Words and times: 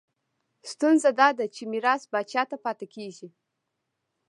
ستونزه 0.71 1.09
دا 1.19 1.29
ده 1.37 1.45
چې 1.55 1.61
میراث 1.71 2.03
پاچا 2.11 2.43
ته 2.49 2.57
پاتې 2.63 2.85
کېږي. 2.95 3.27